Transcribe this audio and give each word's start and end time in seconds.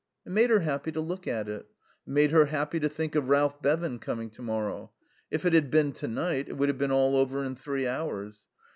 It 0.25 0.31
made 0.31 0.49
her 0.49 0.61
happy 0.61 0.91
to 0.93 0.99
look 0.99 1.27
at 1.27 1.47
it. 1.47 1.67
It 2.07 2.11
made 2.11 2.31
her 2.31 2.45
happy 2.45 2.79
to 2.79 2.89
think 2.89 3.13
of 3.13 3.29
Ralph 3.29 3.61
Bevan 3.61 3.99
coming 3.99 4.31
to 4.31 4.41
morrow. 4.41 4.93
If 5.29 5.45
it 5.45 5.53
had 5.53 5.69
been 5.69 5.91
to 5.93 6.07
night 6.07 6.49
it 6.49 6.57
would 6.57 6.69
have 6.69 6.79
been 6.79 6.89
all 6.91 7.15
over 7.15 7.43
in 7.45 7.55
three 7.55 7.85
hours. 7.85 8.47